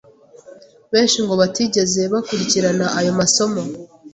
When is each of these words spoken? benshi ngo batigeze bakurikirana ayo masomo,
benshi 0.91 1.17
ngo 1.23 1.33
batigeze 1.41 2.01
bakurikirana 2.13 2.85
ayo 2.99 3.11
masomo, 3.19 3.61